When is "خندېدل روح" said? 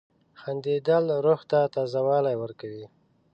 0.41-1.41